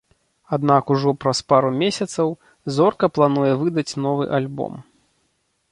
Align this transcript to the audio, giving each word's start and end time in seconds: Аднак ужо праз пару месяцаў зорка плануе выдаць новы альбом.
Аднак 0.55 0.83
ужо 0.95 1.09
праз 1.25 1.41
пару 1.53 1.69
месяцаў 1.83 2.27
зорка 2.77 3.05
плануе 3.19 3.53
выдаць 3.65 3.97
новы 4.09 4.23
альбом. 4.41 4.73